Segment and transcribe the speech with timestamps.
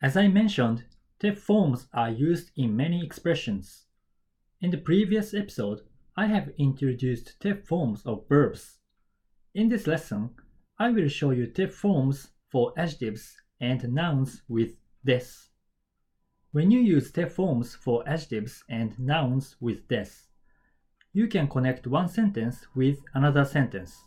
[0.00, 0.84] As I mentioned,
[1.18, 3.86] te forms are used in many expressions.
[4.60, 5.80] In the previous episode,
[6.16, 8.78] I have introduced te forms of verbs.
[9.54, 10.30] In this lesson,
[10.78, 15.26] I will show you te forms for adjectives and nouns with des.
[16.52, 20.10] When you use te forms for adjectives and nouns with des,
[21.12, 24.04] you can connect one sentence with another sentence.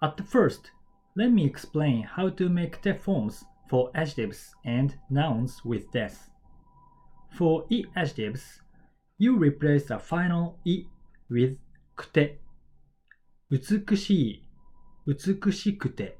[0.00, 0.70] At first,
[1.16, 6.11] let me explain how to make te forms for adjectives and nouns with des.
[7.31, 8.61] For i adjectives,
[9.17, 10.87] you replace the final i
[11.29, 11.57] with
[11.95, 12.39] くて
[13.49, 14.43] 美しい
[15.07, 16.17] 美しくて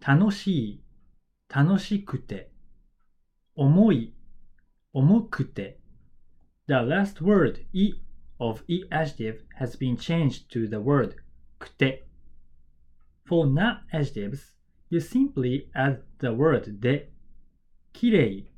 [0.00, 0.84] 楽しい
[1.48, 2.50] 楽しくて
[3.54, 4.14] 重い
[4.92, 5.78] 重くて
[6.66, 7.94] The last word i
[8.38, 11.16] of i adjective has been changed to the word
[11.58, 12.06] くて
[13.26, 14.49] For not adjectives,
[14.91, 17.09] you simply add the word で
[17.93, 18.51] きれい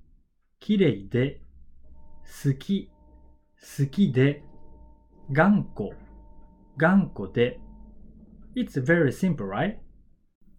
[0.60, 1.42] きれいで
[2.44, 2.90] 好き
[3.78, 4.44] 好きで
[5.32, 5.96] 頑固
[6.76, 7.60] 頑固で
[8.56, 9.78] It's very simple, right?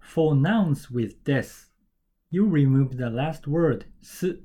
[0.01, 1.71] For nouns with des,
[2.31, 4.41] you remove the last word す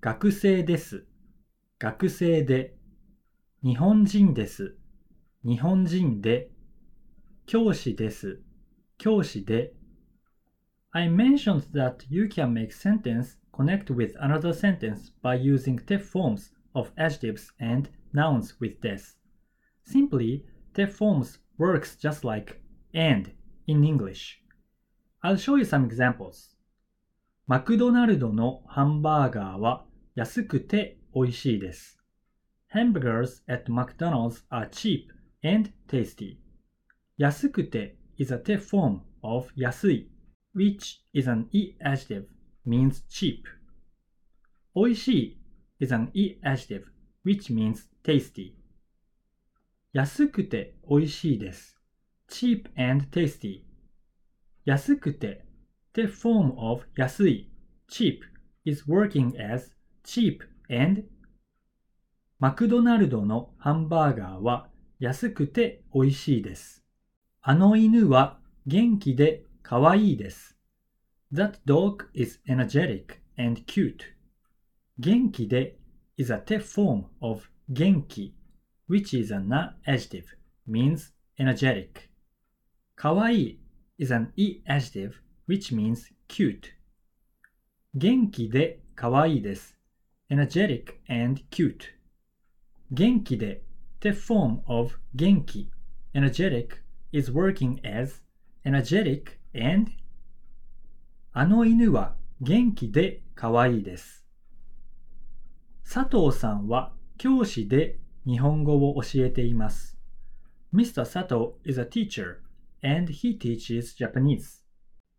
[0.00, 1.04] 学生です
[1.78, 2.76] 学生で
[3.64, 4.76] 日本人です
[5.44, 6.50] 日本人で
[7.46, 8.40] 教師です
[8.96, 9.72] 教師で
[10.92, 16.50] I mentioned that you can make sentence connect with another sentence by using te forms
[16.74, 19.00] of adjectives and nouns with des.
[19.84, 22.60] Simply, te forms works just like
[22.92, 23.30] and
[23.68, 24.42] in English.
[25.22, 26.56] I'll show you some examples.
[27.46, 31.98] マクドナルドのハンバーガーは安くて美味しいです。
[32.74, 35.06] Hamburgers at McDonald's are cheap
[35.44, 36.38] and tasty.
[37.16, 40.10] 安くて is a te form of 安い
[40.54, 42.26] which is an e adjective
[42.66, 43.44] means cheap.
[44.74, 45.40] 美味しい
[45.80, 46.84] is an e adjective
[47.24, 48.54] which means tasty.
[49.92, 51.76] 安くて美味しいです。
[52.28, 53.62] cheap and tasty.
[54.64, 55.44] 安くて
[55.94, 57.50] the form of 安い
[57.88, 58.20] cheap
[58.64, 59.74] is working as
[60.04, 60.38] cheap
[60.68, 61.04] and
[62.38, 66.84] マクドナルドのハンバーガーは安くて美味しいです。
[67.42, 70.18] あの犬は元気で kawaii.
[71.30, 74.04] That dog is energetic and cute.
[75.00, 75.74] Genki de
[76.16, 78.32] is a te form of genki,
[78.88, 80.34] which is a na adjective,
[80.66, 82.10] means energetic.
[82.96, 83.58] Kawaii
[83.96, 86.72] is an i adjective, which means cute.
[87.96, 89.60] Genki de kawaii
[90.28, 91.90] energetic and cute.
[92.92, 95.68] Genki de, form of genki,
[96.12, 96.82] energetic,
[97.12, 98.20] is working as
[98.64, 99.90] energetic and
[101.32, 104.26] あの犬は元気で可愛いいです。
[105.84, 109.98] 佐藤さんは教師で日本語を教えています。
[110.72, 111.04] Mr.
[111.04, 112.38] Sato is a teacher
[112.82, 114.62] and he teaches Japanese.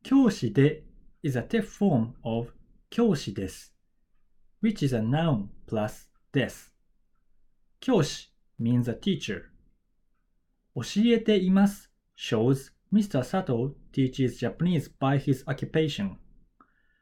[0.03, 0.83] 教師で
[1.23, 2.53] is a te form of
[2.89, 3.75] 教師です。
[4.63, 6.73] which is a noun plus です。
[7.79, 9.43] 教師 means a teacher.
[10.75, 13.23] 教えています shows Mr.
[13.23, 16.17] Sato teaches Japanese by his occupation.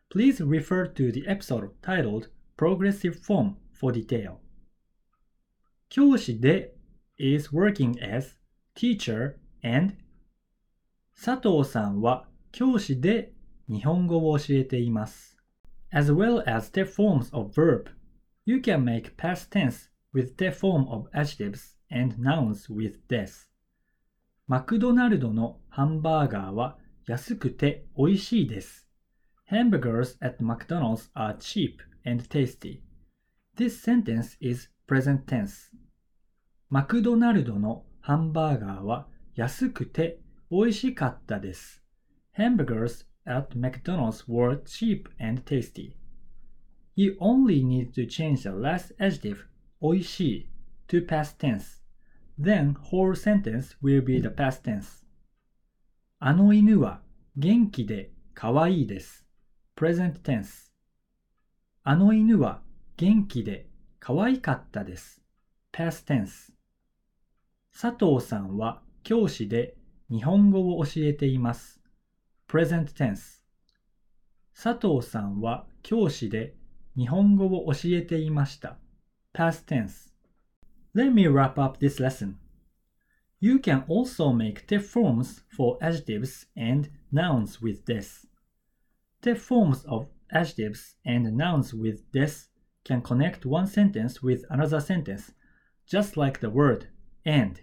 [0.10, 2.28] Please refer to the episode titled
[2.58, 4.40] Progressive Form for detail.
[5.90, 6.76] 教師で
[7.18, 8.36] is working as
[8.76, 9.96] teacher and
[11.16, 13.34] 佐藤さんは教師で
[13.68, 15.38] 日本語を教えています。
[15.92, 17.90] As well as the forms of verb,
[18.46, 23.49] you can make past tense with the form of adjectives and nouns with des.
[24.50, 28.88] マクドナルドのハンバーガーは安くて美味しいです。
[29.52, 32.82] Hamburgers at McDonald's are cheap and tasty.
[33.56, 35.70] This sentence is present tense.
[36.68, 41.84] マクドナルドのハンバーガーは安くて美味しかったです。
[42.36, 45.94] Hamburgers at McDonald's were cheap and tasty.
[46.96, 49.46] You only need to change the last adjective
[49.80, 50.50] 美味しい
[50.88, 51.79] to past tense.
[52.40, 55.04] Then whole sentence will be the past tense.
[56.20, 57.02] あの犬は
[57.36, 59.26] 元気で可愛いいです。
[59.76, 60.72] present tense.
[61.84, 62.62] あの犬は
[62.98, 63.68] 元気で
[64.00, 65.22] 可愛かったです。
[65.74, 66.54] past tense.
[67.72, 69.76] 佐藤さんは教師で
[70.10, 71.82] 日本語を教えています。
[72.48, 73.42] present tense.
[74.62, 76.56] 佐藤さんは教師で
[76.98, 78.78] 日本語を教えていました。
[79.34, 80.09] past tense.
[80.94, 82.40] Let me wrap up this lesson.
[83.40, 88.26] You can also make te forms for adjectives and nouns with des.
[89.22, 92.32] Te forms of adjectives and nouns with des
[92.84, 95.32] can connect one sentence with another sentence,
[95.86, 96.88] just like the word
[97.24, 97.62] and.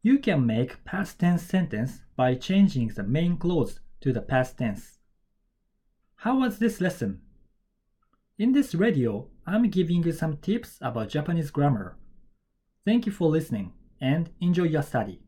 [0.00, 4.98] You can make past tense sentence by changing the main clause to the past tense.
[6.16, 7.20] How was this lesson?
[8.38, 11.96] In this radio, I'm giving you some tips about Japanese grammar.
[12.84, 15.20] Thank you for listening and enjoy your study.